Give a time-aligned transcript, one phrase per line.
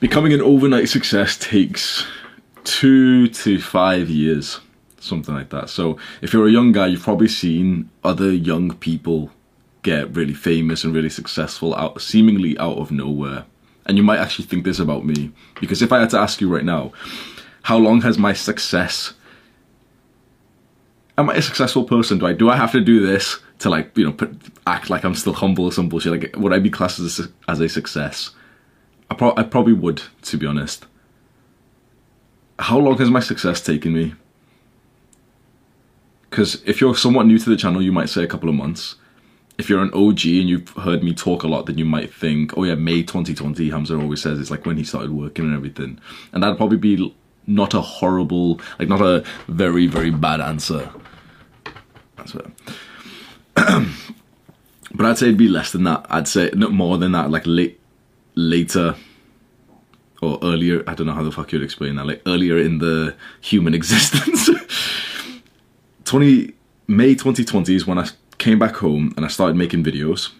[0.00, 2.06] becoming an overnight success takes
[2.64, 4.60] two to five years,
[5.00, 5.70] something like that.
[5.70, 9.30] So if you're a young guy, you've probably seen other young people
[9.82, 13.44] get really famous and really successful out seemingly out of nowhere.
[13.86, 15.30] And you might actually think this about me
[15.60, 16.92] because if I had to ask you right now,
[17.62, 19.14] how long has my success
[21.18, 22.18] am I a successful person?
[22.18, 24.36] Do I do I have to do this to like you know put,
[24.66, 26.12] act like I'm still humble or some bullshit?
[26.12, 28.30] Like would I be classed as a, as a success?
[29.10, 30.86] I, pro- I probably would, to be honest.
[32.58, 34.14] How long has my success taken me?
[36.30, 38.96] Because if you're somewhat new to the channel, you might say a couple of months.
[39.58, 42.56] If you're an OG and you've heard me talk a lot, then you might think,
[42.58, 45.98] oh yeah, May 2020, Hamza always says it's like when he started working and everything.
[46.32, 47.14] And that'd probably be
[47.46, 50.90] not a horrible, like not a very, very bad answer.
[52.16, 52.46] That's what.
[54.94, 56.04] but I'd say it'd be less than that.
[56.10, 57.80] I'd say not more than that, like late,
[58.36, 58.94] later
[60.22, 60.84] or earlier.
[60.86, 62.06] I don't know how the fuck you'd explain that.
[62.06, 64.50] Like earlier in the human existence.
[66.04, 66.54] 20
[66.88, 70.32] May 2020 is when I came back home and I started making videos.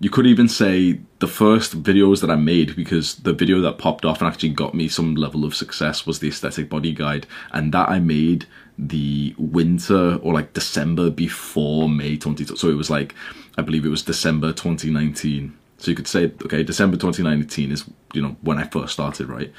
[0.00, 4.04] You could even say the first videos that I made because the video that popped
[4.04, 7.72] off and actually got me some level of success was the aesthetic body guide and
[7.72, 8.46] that I made
[8.76, 12.56] the winter or like December before May 2020.
[12.56, 13.14] So it was like
[13.56, 15.56] I believe it was December 2019.
[15.82, 19.52] So you could say okay, December 2019 is you know when I first started, right?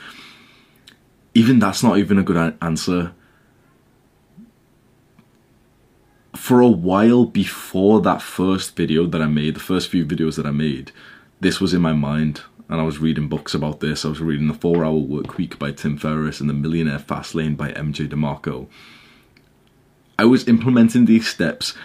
[1.33, 3.13] Even that's not even a good answer
[6.35, 10.45] for a while before that first video that I made, the first few videos that
[10.45, 10.91] I made,
[11.39, 12.41] this was in my mind.
[12.69, 14.05] And I was reading books about this.
[14.05, 17.35] I was reading The 4 Hour Work Week by Tim Ferriss and The Millionaire Fast
[17.35, 18.67] Lane by MJ DeMarco.
[20.17, 21.75] I was implementing these steps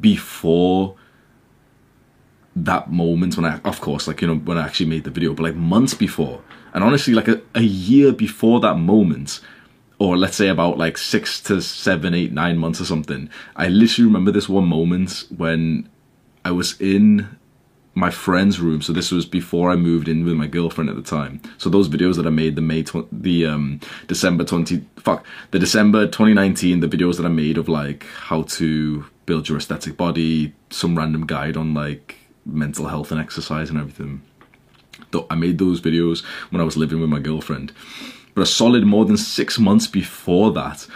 [0.00, 0.96] before
[2.54, 5.34] that moment when I, of course, like, you know, when I actually made the video,
[5.34, 6.42] but like months before.
[6.74, 9.40] And honestly, like a, a year before that moment,
[9.98, 13.30] or let's say about like six to seven, eight, nine months or something.
[13.56, 15.88] I literally remember this one moment when
[16.44, 17.38] I was in
[17.94, 18.82] my friend's room.
[18.82, 21.40] So this was before I moved in with my girlfriend at the time.
[21.58, 25.58] So those videos that I made the May tw- the um December 20 fuck the
[25.58, 30.52] December 2019 the videos that I made of like how to build your aesthetic body,
[30.70, 34.22] some random guide on like mental health and exercise and everything.
[35.30, 37.72] I made those videos when I was living with my girlfriend.
[38.34, 40.86] But a solid more than six months before that,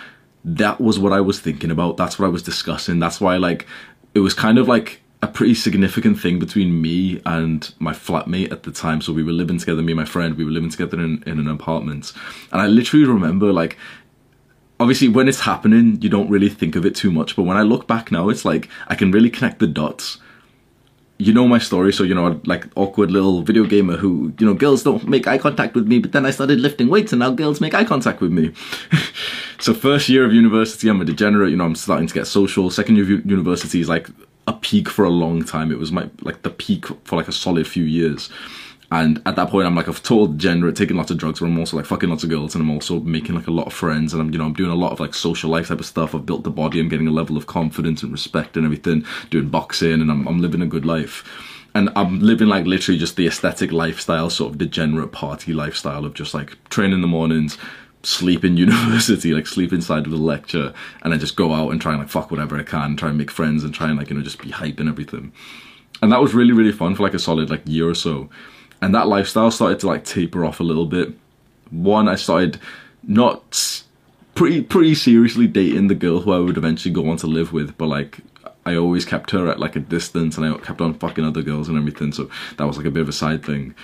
[0.44, 1.96] that was what I was thinking about.
[1.96, 2.98] That's what I was discussing.
[2.98, 3.66] That's why, like,
[4.14, 8.62] it was kind of like a pretty significant thing between me and my flatmate at
[8.62, 9.00] the time.
[9.00, 11.38] So we were living together, me and my friend, we were living together in, in
[11.38, 12.12] an apartment.
[12.52, 13.76] And I literally remember, like,
[14.78, 17.36] obviously when it's happening, you don't really think of it too much.
[17.36, 20.18] But when I look back now, it's like I can really connect the dots
[21.18, 24.52] you know my story, so you know, like awkward little video gamer who, you know,
[24.52, 27.30] girls don't make eye contact with me, but then I started lifting weights and now
[27.30, 28.52] girls make eye contact with me.
[29.58, 32.70] so first year of university, I'm a degenerate, you know, I'm starting to get social.
[32.70, 34.08] Second year of university is like
[34.46, 35.72] a peak for a long time.
[35.72, 38.28] It was my, like the peak for like a solid few years.
[38.90, 41.58] And at that point, I'm like a total degenerate, taking lots of drugs, but I'm
[41.58, 44.12] also like fucking lots of girls, and I'm also making like a lot of friends,
[44.12, 46.14] and I'm you know I'm doing a lot of like social life type of stuff.
[46.14, 49.04] I've built the body, I'm getting a level of confidence and respect and everything.
[49.30, 51.24] Doing boxing, and I'm I'm living a good life,
[51.74, 56.14] and I'm living like literally just the aesthetic lifestyle, sort of degenerate party lifestyle of
[56.14, 57.58] just like train in the mornings,
[58.04, 61.82] sleep in university, like sleep inside of the lecture, and then just go out and
[61.82, 64.10] try and like fuck whatever I can, try and make friends, and try and like
[64.10, 65.32] you know just be hype and everything.
[66.02, 68.30] And that was really really fun for like a solid like year or so
[68.82, 71.14] and that lifestyle started to like taper off a little bit.
[71.70, 72.60] One, I started
[73.02, 73.82] not
[74.34, 77.76] pretty pretty seriously dating the girl who I would eventually go on to live with,
[77.78, 78.20] but like
[78.66, 81.68] I always kept her at like a distance, and I kept on fucking other girls
[81.68, 82.12] and everything.
[82.12, 82.28] So
[82.58, 83.74] that was like a bit of a side thing.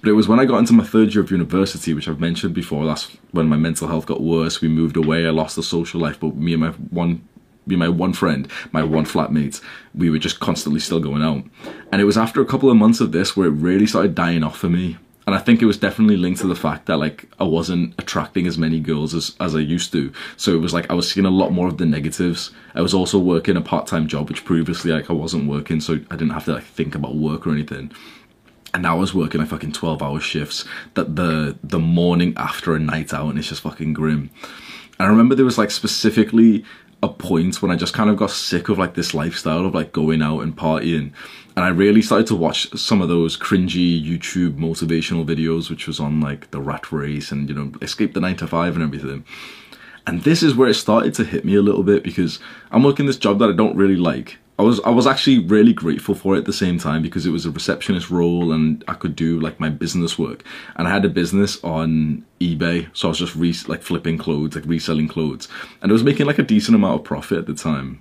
[0.00, 2.52] But it was when I got into my third year of university, which I've mentioned
[2.52, 2.84] before.
[2.84, 4.60] That's when my mental health got worse.
[4.60, 5.26] We moved away.
[5.26, 7.26] I lost the social life, but me and my one
[7.66, 9.60] be my one friend, my one flatmate,
[9.94, 11.44] we were just constantly still going out.
[11.92, 14.42] And it was after a couple of months of this where it really started dying
[14.42, 14.98] off for me.
[15.26, 18.46] And I think it was definitely linked to the fact that like I wasn't attracting
[18.46, 20.12] as many girls as, as I used to.
[20.36, 22.50] So it was like I was seeing a lot more of the negatives.
[22.74, 26.16] I was also working a part-time job, which previously like I wasn't working, so I
[26.16, 27.90] didn't have to like think about work or anything.
[28.74, 32.74] And now I was working like fucking 12 hour shifts that the the morning after
[32.74, 34.30] a night out and it's just fucking grim.
[34.98, 36.64] And I remember there was like specifically
[37.04, 39.92] a point when I just kind of got sick of like this lifestyle of like
[39.92, 41.12] going out and partying.
[41.54, 46.00] And I really started to watch some of those cringy YouTube motivational videos, which was
[46.00, 49.24] on like the rat race and, you know, escape the nine to five and everything.
[50.06, 52.38] And this is where it started to hit me a little bit because
[52.70, 54.38] I'm working this job that I don't really like.
[54.58, 57.30] I was I was actually really grateful for it at the same time because it
[57.30, 60.44] was a receptionist role and I could do like my business work.
[60.76, 64.54] And I had a business on eBay so I was just re- like flipping clothes
[64.54, 65.48] like reselling clothes.
[65.82, 68.00] And I was making like a decent amount of profit at the time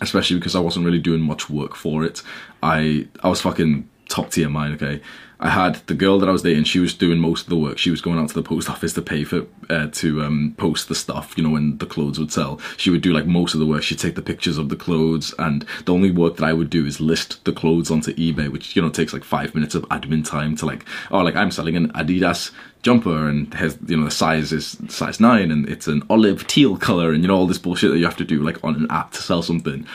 [0.00, 2.22] especially because I wasn't really doing much work for it.
[2.62, 5.00] I I was fucking top tier mine okay
[5.42, 6.64] I had the girl that I was dating.
[6.64, 7.78] She was doing most of the work.
[7.78, 10.88] She was going out to the post office to pay for uh, to um, post
[10.88, 11.32] the stuff.
[11.34, 13.82] You know, when the clothes would sell, she would do like most of the work.
[13.82, 16.84] She'd take the pictures of the clothes, and the only work that I would do
[16.84, 20.28] is list the clothes onto eBay, which you know takes like five minutes of admin
[20.28, 22.50] time to like, oh, like I'm selling an Adidas
[22.82, 26.76] jumper and has you know the size is size nine and it's an olive teal
[26.76, 28.86] color and you know all this bullshit that you have to do like on an
[28.90, 29.86] app to sell something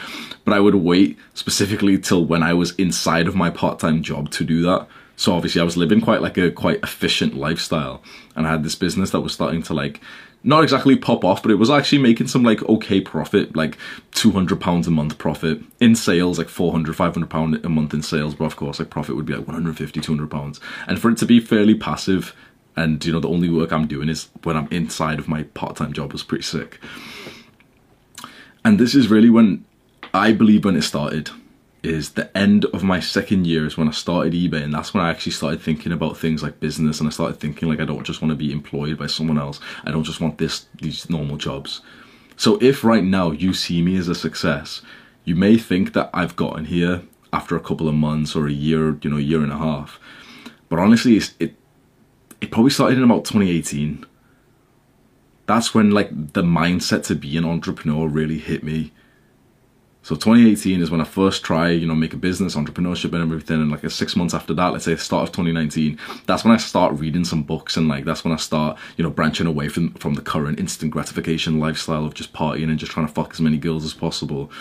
[0.43, 4.43] but i would wait specifically till when i was inside of my part-time job to
[4.43, 8.01] do that so obviously I was living quite like a quite efficient lifestyle
[8.35, 10.01] and I had this business that was starting to like
[10.43, 13.77] not exactly pop off, but it was actually making some like okay profit, like
[14.11, 18.35] 200 pounds a month profit in sales, like 400, 500 pound a month in sales.
[18.35, 20.59] But of course, like profit would be like 150, 200 pounds.
[20.87, 22.35] And for it to be fairly passive
[22.75, 25.93] and you know, the only work I'm doing is when I'm inside of my part-time
[25.93, 26.79] job was pretty sick.
[28.63, 29.65] And this is really when
[30.13, 31.29] I believe when it started
[31.85, 35.03] is the end of my second year is when I started eBay and that's when
[35.03, 38.03] I actually started thinking about things like business and I started thinking like I don't
[38.03, 39.59] just want to be employed by someone else.
[39.85, 41.81] I don't just want this these normal jobs.
[42.37, 44.81] So if right now you see me as a success,
[45.23, 48.97] you may think that I've gotten here after a couple of months or a year,
[49.01, 49.99] you know, year and a half.
[50.69, 51.55] But honestly, it
[52.41, 54.05] it probably started in about 2018.
[55.45, 58.91] That's when like the mindset to be an entrepreneur really hit me
[60.05, 63.59] so 2018 is when I first try, you know, make a business, entrepreneurship and everything.
[63.59, 65.97] And like six months after that, let's say the start of 2019,
[66.27, 69.09] that's when I start reading some books and like that's when I start, you know,
[69.09, 73.07] branching away from from the current instant gratification lifestyle of just partying and just trying
[73.07, 74.51] to fuck as many girls as possible.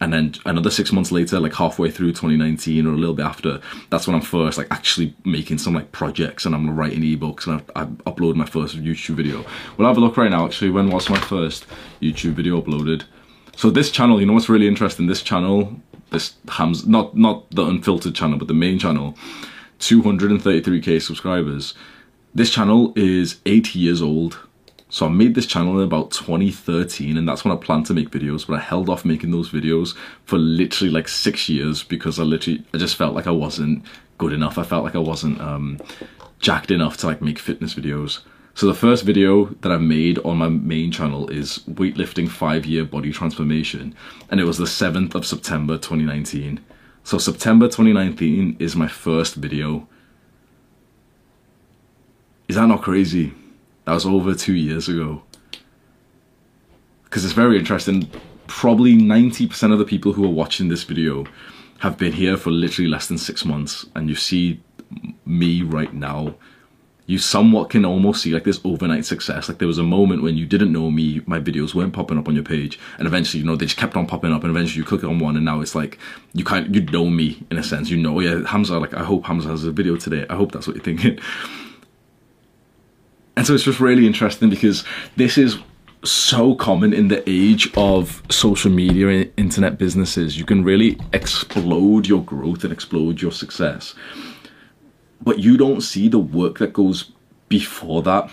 [0.00, 3.60] And then another six months later, like halfway through 2019 or a little bit after,
[3.90, 7.56] that's when I'm first like actually making some like projects and I'm writing ebooks and
[7.56, 9.44] I've, I've uploaded my first YouTube video.
[9.76, 10.70] We'll have a look right now actually.
[10.70, 11.66] When was my first
[12.00, 13.04] YouTube video uploaded?
[13.56, 15.06] So this channel, you know what's really interesting?
[15.06, 15.80] This channel,
[16.10, 19.16] this Hams, not not the unfiltered channel, but the main channel,
[19.80, 21.74] 233k subscribers.
[22.34, 24.38] This channel is eight years old.
[24.88, 28.10] So I made this channel in about 2013 and that's when I planned to make
[28.10, 32.22] videos, but I held off making those videos for literally like six years because I
[32.22, 33.84] literally, I just felt like I wasn't
[34.18, 34.56] good enough.
[34.56, 35.80] I felt like I wasn't um,
[36.38, 38.20] jacked enough to like make fitness videos.
[38.56, 42.84] So the first video that I made on my main channel is weightlifting five year
[42.84, 43.96] body transformation
[44.30, 46.60] and it was the 7th of September 2019.
[47.02, 49.88] So September 2019 is my first video.
[52.46, 53.32] Is that not crazy?
[53.86, 55.24] That was over two years ago.
[57.02, 58.08] Because it's very interesting.
[58.46, 61.26] Probably 90% of the people who are watching this video
[61.80, 64.62] have been here for literally less than six months and you see
[65.26, 66.36] me right now
[67.06, 69.48] you somewhat can almost see like this overnight success.
[69.48, 72.28] Like there was a moment when you didn't know me, my videos weren't popping up
[72.28, 74.78] on your page, and eventually, you know, they just kept on popping up, and eventually
[74.78, 75.98] you click on one, and now it's like
[76.32, 77.90] you kind you know me in a sense.
[77.90, 78.78] You know, yeah, Hamza.
[78.78, 80.24] Like I hope Hamza has a video today.
[80.30, 81.18] I hope that's what you're thinking.
[83.36, 84.84] And so it's just really interesting because
[85.16, 85.58] this is
[86.04, 90.38] so common in the age of social media and internet businesses.
[90.38, 93.94] You can really explode your growth and explode your success
[95.24, 97.10] but you don't see the work that goes
[97.48, 98.30] before that.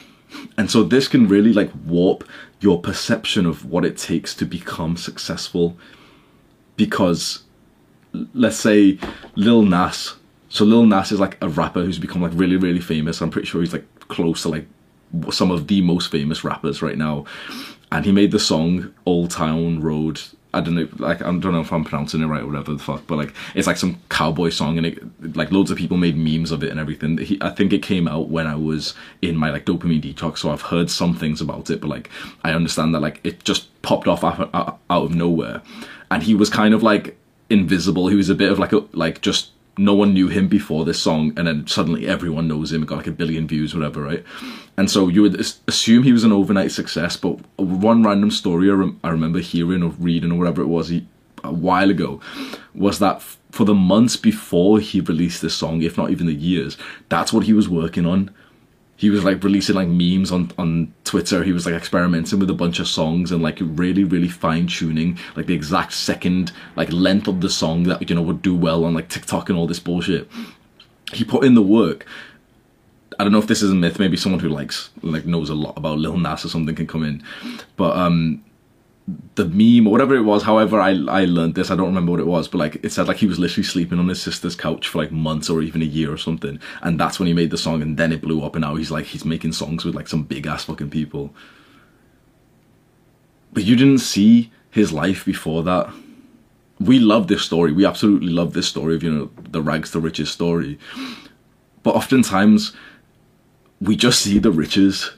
[0.58, 2.28] And so this can really like warp
[2.60, 5.78] your perception of what it takes to become successful.
[6.76, 7.44] Because
[8.34, 9.00] let's say
[9.36, 10.16] Lil Nas.
[10.50, 13.22] So Lil Nas is like a rapper who's become like really, really famous.
[13.22, 14.68] I'm pretty sure he's like close to like
[15.32, 17.26] some of the most famous rappers right now.
[17.92, 20.22] And he made the song Old Town Road
[20.54, 22.80] I don't know, like I don't know if I'm pronouncing it right or whatever the
[22.80, 25.00] fuck, but like it's like some cowboy song, and it
[25.36, 27.18] like loads of people made memes of it and everything.
[27.18, 30.52] He, I think it came out when I was in my like dopamine detox, so
[30.52, 32.10] I've heard some things about it, but like
[32.44, 35.62] I understand that like it just popped off out, out of nowhere,
[36.10, 37.18] and he was kind of like
[37.50, 38.10] invisible.
[38.10, 41.02] He was a bit of like a like just no one knew him before this
[41.02, 42.86] song, and then suddenly everyone knows him.
[42.86, 44.24] Got like a billion views, whatever, right?
[44.78, 47.16] And so you would assume he was an overnight success.
[47.18, 50.92] But one random story I, rem- I remember hearing or reading or whatever it was
[50.92, 51.04] a
[51.52, 52.20] while ago
[52.74, 56.78] was that for the months before he released this song, if not even the years,
[57.10, 58.34] that's what he was working on
[59.02, 61.44] he was like releasing like memes on on Twitter.
[61.44, 65.18] He was like experimenting with a bunch of songs and like really really fine tuning
[65.36, 68.86] like the exact second like length of the song that you know would do well
[68.86, 70.30] on like TikTok and all this bullshit.
[71.14, 72.06] He put in the work.
[73.18, 73.98] I don't know if this is a myth.
[73.98, 77.04] Maybe someone who likes like knows a lot about Lil Nas or something can come
[77.04, 77.24] in,
[77.78, 78.44] but um,
[79.36, 82.20] the meme or whatever it was, however I I learned this, I don't remember what
[82.20, 84.88] it was, but like it said like he was literally sleeping on his sister's couch
[84.88, 87.58] for like months or even a year or something, and that's when he made the
[87.58, 90.08] song, and then it blew up, and now he's like he's making songs with like
[90.08, 91.34] some big ass fucking people.
[93.54, 95.92] But you didn't see his life before that.
[96.80, 97.74] We love this story.
[97.74, 100.80] We absolutely love this story of you know the rags to riches story,
[101.84, 102.74] but oftentimes
[103.80, 105.12] we just see the riches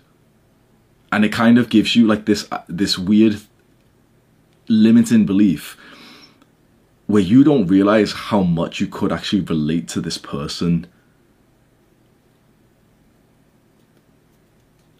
[1.14, 3.40] and it kind of gives you like this this weird
[4.68, 5.78] limiting belief
[7.08, 10.88] where you don't realize how much you could actually relate to this person.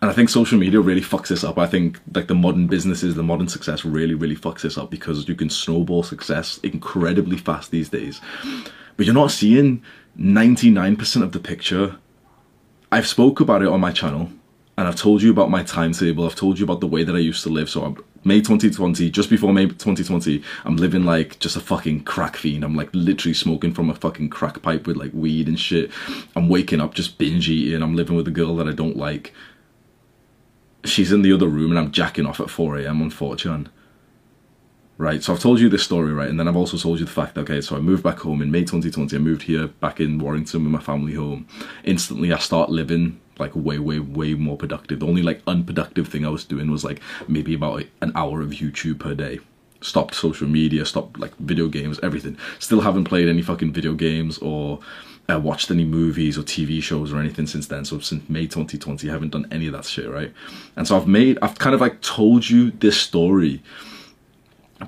[0.02, 1.58] And I think social media really fucks this up.
[1.58, 5.28] I think like the modern businesses, the modern success really, really fucks this up because
[5.30, 8.20] you can snowball success incredibly fast these days.
[8.98, 9.82] But you're not seeing
[10.20, 11.96] 99% of the picture.
[12.92, 14.30] I've spoke about it on my channel
[14.78, 16.26] and I've told you about my timetable.
[16.26, 17.70] I've told you about the way that I used to live.
[17.70, 22.38] So I'm May 2020, just before May 2020, I'm living like just a fucking crack
[22.38, 22.64] fiend.
[22.64, 25.92] I'm like literally smoking from a fucking crack pipe with like weed and shit.
[26.36, 27.84] I'm waking up just binge eating.
[27.84, 29.34] I'm living with a girl that I don't like.
[30.86, 33.02] She's in the other room and I'm jacking off at 4 a.m.
[33.02, 33.68] on 4chan.
[34.98, 36.30] Right, so I've told you this story, right?
[36.30, 38.52] And then I've also told you the fact, okay, so I moved back home in
[38.52, 39.16] May 2020.
[39.16, 41.48] I moved here back in Warrington with my family home.
[41.84, 45.00] Instantly, I start living like way way way more productive.
[45.00, 48.50] The only like unproductive thing i was doing was like maybe about an hour of
[48.50, 49.40] youtube per day.
[49.82, 52.38] Stopped social media stopped like video games everything.
[52.60, 54.80] Still haven't played any fucking video games or
[55.30, 57.86] uh, watched any movies or tv shows or anything since then.
[57.86, 60.32] So since may 2020 i haven't done any of that shit right?
[60.76, 63.62] And so i've made i've kind of like told you this story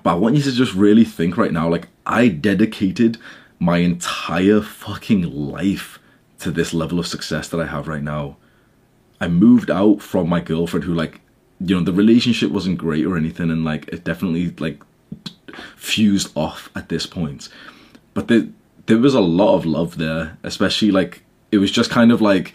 [0.03, 3.17] but i want you to just really think right now like i dedicated
[3.59, 5.99] my entire fucking life
[6.39, 8.37] to this level of success that I have right now.
[9.19, 11.21] I moved out from my girlfriend who like
[11.59, 14.83] you know the relationship wasn't great or anything and like it definitely like
[15.75, 17.49] fused off at this point.
[18.13, 18.47] But there
[18.87, 22.53] there was a lot of love there, especially like it was just kind of like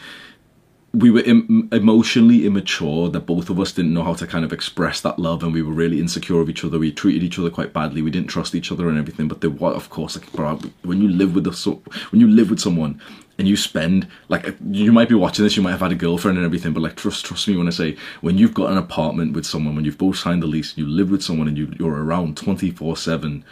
[0.93, 4.53] we were Im- emotionally immature that both of us didn't know how to kind of
[4.53, 6.79] express that love and we were really insecure of each other.
[6.79, 8.03] We treated each other quite badly.
[8.03, 11.01] We didn't trust each other and everything but there was of course like bro, when
[11.01, 11.79] you live with a,
[12.11, 13.01] when you live with someone
[13.39, 16.37] and you spend like you might be watching this you might have had a girlfriend
[16.37, 19.33] and everything but like trust trust me when i say when you've got an apartment
[19.33, 22.05] with someone when you've both signed the lease you live with someone and you, you're
[22.05, 23.43] around 24 7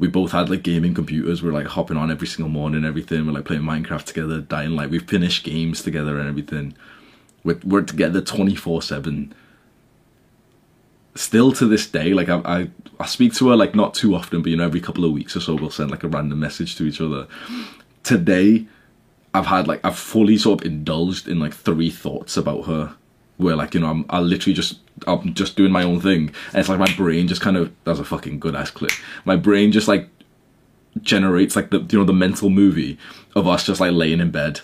[0.00, 1.42] we both had like gaming computers.
[1.42, 3.26] We are like hopping on every single morning and everything.
[3.26, 6.74] We're like playing Minecraft together, dying like we finished games together and everything.
[7.44, 9.34] We're, we're together 24 7.
[11.14, 14.40] Still to this day, like I, I, I speak to her like not too often,
[14.40, 16.76] but you know, every couple of weeks or so, we'll send like a random message
[16.76, 17.26] to each other.
[18.02, 18.66] Today,
[19.34, 22.96] I've had like, I've fully sort of indulged in like three thoughts about her
[23.40, 26.32] where like you know I'm I literally just I'm just doing my own thing.
[26.48, 28.92] And it's like my brain just kind of that's a fucking good ass clip.
[29.24, 30.08] My brain just like
[31.02, 32.98] generates like the you know the mental movie
[33.34, 34.60] of us just like laying in bed.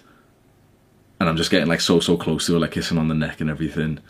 [1.18, 3.40] And I'm just getting like so so close to her like kissing on the neck
[3.40, 4.00] and everything.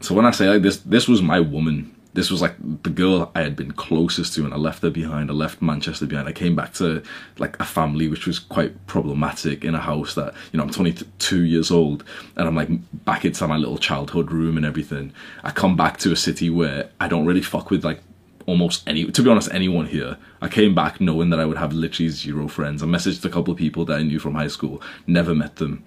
[0.00, 3.30] So when I say like this this was my woman this was like the girl
[3.34, 5.30] I had been closest to, and I left her behind.
[5.30, 6.28] I left Manchester behind.
[6.28, 7.02] I came back to
[7.38, 11.44] like a family which was quite problematic in a house that you know I'm 22
[11.44, 12.04] years old,
[12.36, 12.68] and I'm like
[13.04, 15.12] back into my little childhood room and everything.
[15.42, 18.00] I come back to a city where I don't really fuck with like
[18.46, 21.72] almost any to be honest anyone here i came back knowing that i would have
[21.72, 24.82] literally zero friends i messaged a couple of people that i knew from high school
[25.06, 25.84] never met them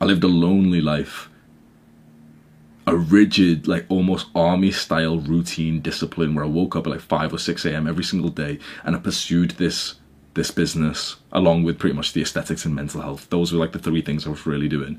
[0.00, 1.28] i lived a lonely life
[2.86, 7.34] a rigid, like almost army style routine discipline where I woke up at like 5
[7.34, 7.86] or 6 a.m.
[7.86, 9.96] every single day and I pursued this
[10.34, 13.28] this business along with pretty much the aesthetics and mental health.
[13.28, 14.98] Those were like the three things I was really doing.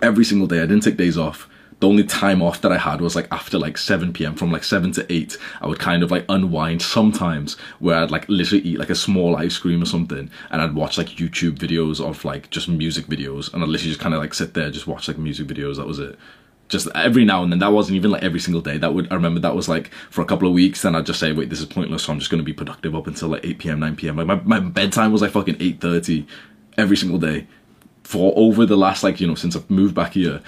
[0.00, 1.46] Every single day, I didn't take days off.
[1.80, 4.34] The only time off that I had was like after like 7 p.m.
[4.34, 5.36] from like 7 to 8.
[5.60, 9.36] I would kind of like unwind sometimes where I'd like literally eat like a small
[9.36, 13.52] ice cream or something and I'd watch like YouTube videos of like just music videos
[13.52, 15.76] and I'd literally just kind of like sit there, just watch like music videos.
[15.76, 16.18] That was it
[16.74, 19.14] just every now and then that wasn't even like every single day that would i
[19.14, 21.60] remember that was like for a couple of weeks then i'd just say wait this
[21.60, 23.96] is pointless so i'm just going to be productive up until like 8 p.m 9
[23.96, 26.26] p.m like my, my bedtime was like fucking 8.30
[26.76, 27.46] every single day
[28.02, 30.42] for over the last like you know since i've moved back here.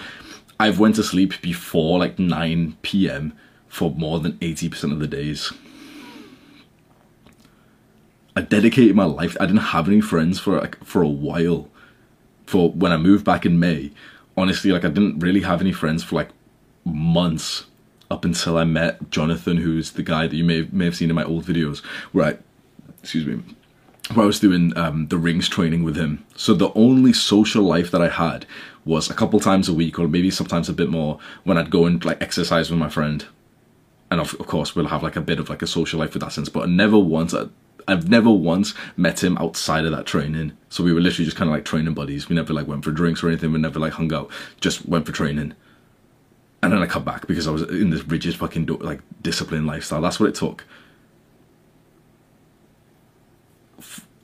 [0.58, 3.32] I've went to sleep before like 9 p.m
[3.68, 5.52] for more than 80% of the days.
[8.34, 11.68] I dedicated my life i didn't have any friends for like for a while
[12.46, 13.92] for when i moved back in may
[14.36, 16.30] honestly, like I didn't really have any friends for like
[16.84, 17.66] months
[18.10, 21.16] up until I met Jonathan, who's the guy that you may may have seen in
[21.16, 22.38] my old videos, where I,
[23.02, 23.42] excuse me,
[24.14, 26.24] where I was doing um, the rings training with him.
[26.36, 28.46] So the only social life that I had
[28.84, 31.86] was a couple times a week, or maybe sometimes a bit more, when I'd go
[31.86, 33.26] and like exercise with my friend.
[34.10, 36.22] And of, of course, we'll have like a bit of like a social life with
[36.22, 36.48] that sense.
[36.48, 37.46] But never once, I,
[37.88, 40.56] I've never once met him outside of that training.
[40.68, 42.28] So we were literally just kind of like training buddies.
[42.28, 43.52] We never like went for drinks or anything.
[43.52, 44.30] We never like hung out.
[44.60, 45.54] Just went for training.
[46.62, 50.00] And then I come back because I was in this rigid fucking like disciplined lifestyle.
[50.00, 50.64] That's what it took.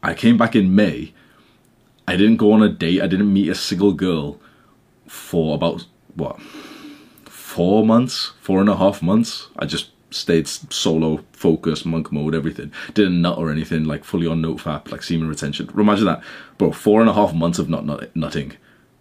[0.03, 1.12] I came back in May.
[2.09, 3.01] I didn't go on a date.
[3.01, 4.41] I didn't meet a single girl
[5.07, 6.41] for about what
[7.52, 9.49] four months, four and a half months.
[9.59, 12.73] I just stayed solo, focus, monk mode, everything.
[12.94, 15.68] Didn't nut or anything, like fully on NoFap, like semen retention.
[15.76, 16.23] Imagine that,
[16.56, 16.73] bro.
[16.73, 18.52] Four and a half months of not nut- nutting.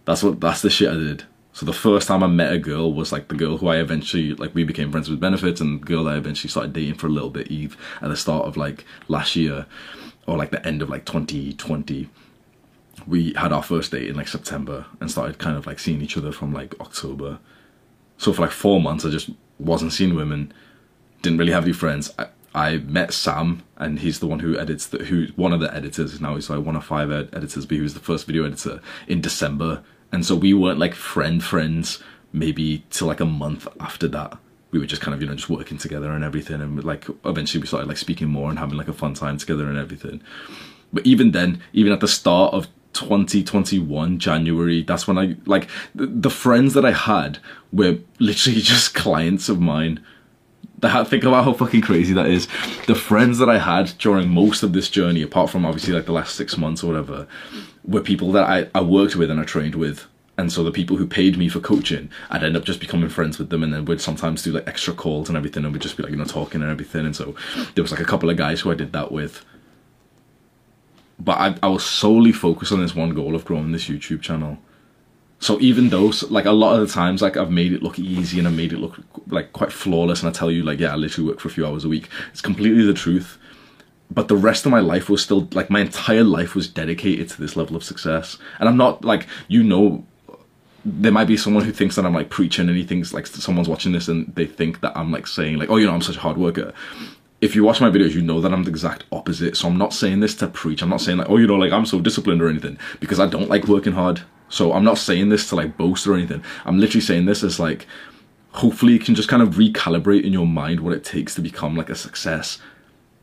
[0.05, 0.41] That's what.
[0.41, 1.23] That's the shit I did.
[1.53, 4.33] So the first time I met a girl was like the girl who I eventually
[4.35, 7.11] like we became friends with benefits, and the girl I eventually started dating for a
[7.11, 9.65] little bit, Eve, at the start of like last year
[10.27, 12.09] or like the end of like 2020
[13.07, 16.15] we had our first date in like september and started kind of like seeing each
[16.15, 17.39] other from like october
[18.21, 20.51] so for like four months i just wasn't seeing women
[21.21, 22.13] didn't really have any friends.
[22.17, 25.73] I, I met sam and he's the one who edits the who one of the
[25.73, 26.35] editors now.
[26.35, 29.21] He's like one of five ed- editors but he was the first video editor in
[29.21, 29.83] december.
[30.11, 34.37] And so we weren't like friend friends maybe till like a month after that.
[34.71, 36.61] We were just kind of you know just working together and everything.
[36.61, 39.69] And like eventually we started like speaking more and having like a fun time together
[39.69, 40.21] and everything.
[40.91, 46.07] But even then even at the start of 2021 January that's when I like the,
[46.07, 47.39] the friends that I had
[47.71, 50.03] were literally just clients of mine
[50.79, 52.47] that think about how fucking crazy that is
[52.87, 56.11] the friends that I had during most of this journey apart from obviously like the
[56.11, 57.27] last 6 months or whatever
[57.83, 60.07] were people that I, I worked with and I trained with
[60.37, 63.37] and so the people who paid me for coaching, I'd end up just becoming friends
[63.37, 65.97] with them, and then we'd sometimes do like extra calls and everything, and we'd just
[65.97, 67.05] be like you know talking and everything.
[67.05, 67.35] And so
[67.75, 69.45] there was like a couple of guys who I did that with.
[71.23, 74.57] But I, I was solely focused on this one goal of growing this YouTube channel.
[75.39, 78.37] So even though like a lot of the times like I've made it look easy
[78.39, 78.97] and I made it look
[79.27, 81.65] like quite flawless, and I tell you like yeah I literally work for a few
[81.65, 83.37] hours a week, it's completely the truth
[84.13, 87.41] but the rest of my life was still like my entire life was dedicated to
[87.41, 90.05] this level of success and i'm not like you know
[90.83, 93.69] there might be someone who thinks that I'm like preaching and he thinks like someone's
[93.69, 96.17] watching this and they think that I'm like saying like, oh, you know, I'm such
[96.17, 96.73] a hard worker.
[97.41, 99.57] If you watch my videos, you know that I'm the exact opposite.
[99.57, 100.81] So I'm not saying this to preach.
[100.81, 103.25] I'm not saying like, oh, you know, like I'm so disciplined or anything because I
[103.25, 104.21] don't like working hard.
[104.49, 106.43] So I'm not saying this to like boast or anything.
[106.65, 107.87] I'm literally saying this as like,
[108.51, 111.75] hopefully you can just kind of recalibrate in your mind what it takes to become
[111.75, 112.59] like a success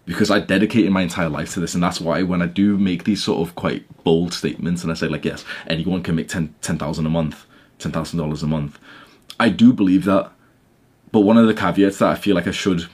[0.09, 3.05] because I dedicated my entire life to this, and that's why when I do make
[3.05, 6.55] these sort of quite bold statements, and I say like, yes, anyone can make ten
[6.63, 7.45] ten thousand a month,
[7.79, 8.79] ten thousand dollars a month,
[9.39, 10.33] I do believe that.
[11.13, 12.89] But one of the caveats that I feel like I should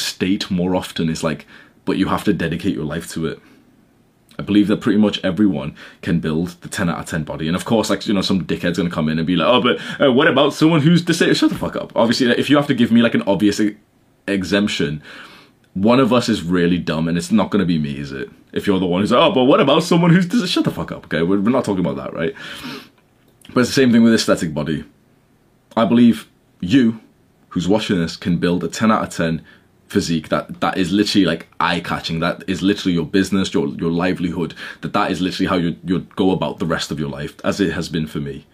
[0.00, 1.46] state more often is like,
[1.84, 3.40] but you have to dedicate your life to it.
[4.38, 7.46] I believe that pretty much everyone can build the 10 out of 10 body.
[7.46, 9.60] And of course, like, you know, some dickhead's gonna come in and be like, oh,
[9.60, 11.36] but uh, what about someone who's disabled?
[11.36, 11.92] Shut the fuck up.
[11.94, 13.60] Obviously, if you have to give me like an obvious
[14.26, 15.02] exemption,
[15.74, 18.30] one of us is really dumb and it's not going to be me, is it?
[18.52, 20.90] If you're the one who's, like, oh, but what about someone who's, shut the fuck
[20.90, 21.22] up, okay?
[21.22, 22.34] We're, we're not talking about that, right?
[23.52, 24.84] But it's the same thing with aesthetic body.
[25.76, 26.28] I believe
[26.60, 27.00] you,
[27.50, 29.44] who's watching this, can build a 10 out of 10
[29.90, 33.90] physique that that is literally like eye catching that is literally your business your your
[33.90, 37.34] livelihood that that is literally how you you go about the rest of your life
[37.44, 38.46] as it has been for me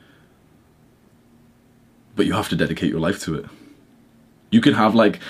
[2.15, 3.45] but you have to dedicate your life to it
[4.51, 5.21] you can have like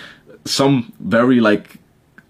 [0.44, 1.80] some very like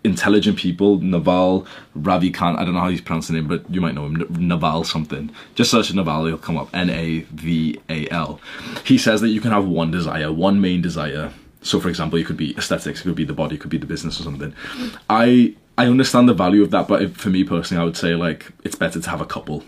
[0.06, 1.66] intelligent people, Naval
[1.98, 5.30] Ravikant, I don't know how he's pronouncing it, but you might know him, Naval something.
[5.54, 8.40] Just search Naval, he'll come up, N-A-V-A-L.
[8.84, 11.32] He says that you can have one desire, one main desire.
[11.66, 13.78] So for example, it could be aesthetics, it could be the body, it could be
[13.78, 14.54] the business or something.
[15.10, 18.52] I I understand the value of that, but for me personally, I would say like,
[18.64, 19.62] it's better to have a couple.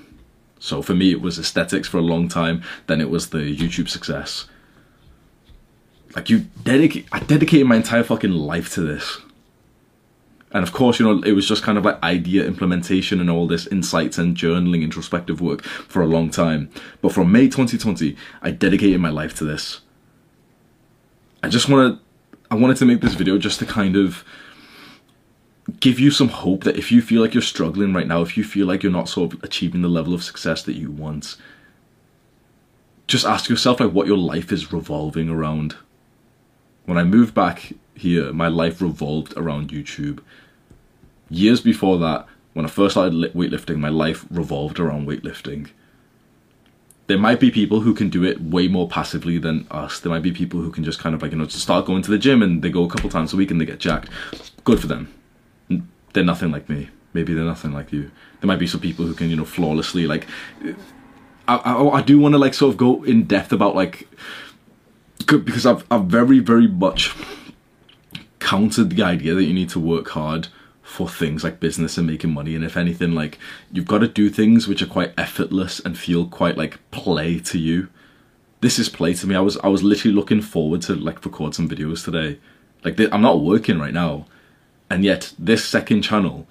[0.58, 3.88] So for me, it was aesthetics for a long time, then it was the YouTube
[3.88, 4.46] success
[6.18, 9.18] like you dedicate, I dedicated my entire fucking life to this.
[10.50, 13.46] And of course, you know, it was just kind of like idea implementation and all
[13.46, 16.70] this insights and journaling, introspective work for a long time.
[17.02, 19.80] But from May 2020, I dedicated my life to this.
[21.42, 24.24] I just want to, I wanted to make this video just to kind of
[25.80, 28.44] give you some hope that if you feel like you're struggling right now, if you
[28.44, 31.36] feel like you're not sort of achieving the level of success that you want,
[33.06, 35.76] just ask yourself like what your life is revolving around.
[36.86, 40.20] When I moved back here, my life revolved around YouTube.
[41.30, 45.68] Years before that, when I first started weightlifting, my life revolved around weightlifting.
[47.08, 49.98] There might be people who can do it way more passively than us.
[49.98, 52.10] There might be people who can just kind of like, you know, start going to
[52.10, 54.10] the gym and they go a couple times a week and they get jacked.
[54.64, 55.12] Good for them.
[56.12, 56.90] They're nothing like me.
[57.14, 58.10] maybe they're nothing like you.
[58.40, 60.26] There might be some people who can, you know, flawlessly like.
[61.46, 64.06] I, I, oh, I do want to like sort of go in depth about like
[65.26, 67.14] because I've I've very very much
[68.38, 70.48] countered the idea that you need to work hard
[70.88, 73.38] for things like business and making money and if anything like
[73.70, 77.58] you've got to do things which are quite effortless and feel quite like play to
[77.58, 77.88] you.
[78.62, 79.36] This is play to me.
[79.36, 82.40] I was i was literally looking forward to like record some videos today.
[82.84, 84.24] Like i'm not working right now
[84.88, 86.48] and yet this second channel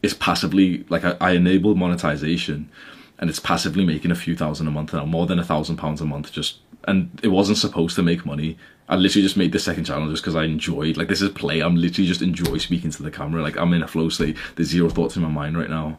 [0.00, 2.70] is passively like I, I enable monetization
[3.18, 6.00] and it's passively making a few thousand a month now more than a thousand pounds
[6.00, 8.58] a month just and it wasn't supposed to make money.
[8.88, 11.60] I literally just made the second channel just because I enjoyed like this is play.
[11.60, 13.42] I'm literally just enjoy speaking to the camera.
[13.42, 14.36] Like I'm in a flow state.
[14.56, 15.98] There's zero thoughts in my mind right now.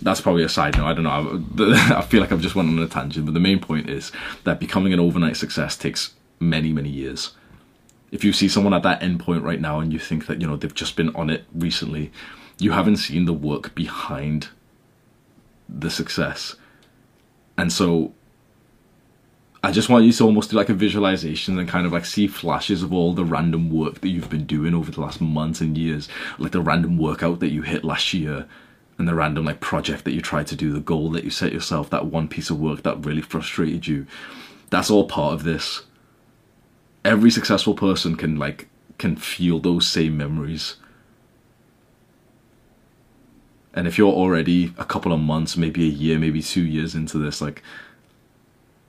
[0.00, 0.86] That's probably a side note.
[0.86, 1.66] I don't know.
[1.66, 4.12] I, I feel like I've just went on a tangent but the main point is
[4.44, 7.32] that becoming an overnight success takes many many years.
[8.10, 10.46] If you see someone at that end point right now and you think that you
[10.46, 12.12] know they've just been on it recently
[12.58, 14.48] you haven't seen the work behind
[15.68, 16.54] the success
[17.56, 18.12] and so
[19.64, 22.26] I just want you to almost do like a visualization and kind of like see
[22.26, 25.78] flashes of all the random work that you've been doing over the last months and
[25.78, 26.08] years.
[26.38, 28.48] Like the random workout that you hit last year
[28.98, 31.52] and the random like project that you tried to do the goal that you set
[31.52, 34.06] yourself that one piece of work that really frustrated you.
[34.70, 35.82] That's all part of this.
[37.04, 40.76] Every successful person can like can feel those same memories
[43.74, 47.18] and if you're already a couple of months maybe a year maybe two years into
[47.18, 47.62] this like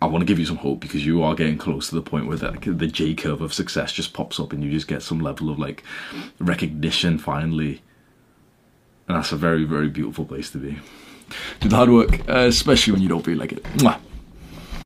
[0.02, 2.28] i want to give you some hope because you are getting close to the point
[2.28, 5.50] where the, j curve of success just pops up and you just get some level
[5.50, 5.84] of like
[6.40, 7.82] recognition finally.
[9.08, 10.80] And that's a very very beautiful place to be.
[11.60, 13.64] Do the hard work uh, especially when you don't feel like it.
[13.78, 14.00] Mwah.